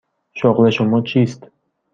شغل 0.33 0.69
شما 0.69 1.01
چیست؟ 1.01 1.49